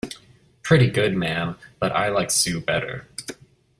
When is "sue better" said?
2.31-3.05